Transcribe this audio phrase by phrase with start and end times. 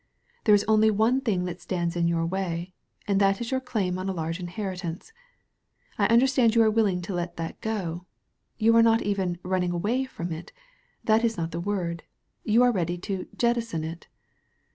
[0.45, 2.73] There is only one thing that stands in your way,
[3.07, 5.13] and that is your claim on a large inheritance.
[5.99, 8.07] I understand you are quite willing to let that go.
[8.57, 10.51] You are not even * running away* from it—
[11.07, 12.01] ^that is not the word—
[12.53, 14.07] you are ready to jettison it."